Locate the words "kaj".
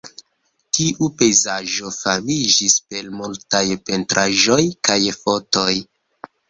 4.91-5.03